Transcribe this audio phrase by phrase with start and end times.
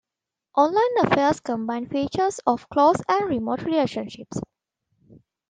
[0.57, 4.39] Online affairs combine features of close and remote relationships.